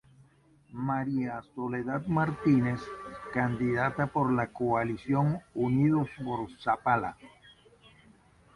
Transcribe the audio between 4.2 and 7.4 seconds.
la coalición Unidos x Zapala.